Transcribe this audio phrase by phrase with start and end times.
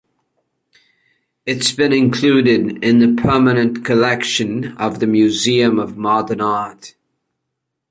[1.45, 6.95] It has been included in the permanent collection of the Museum of Modern Art.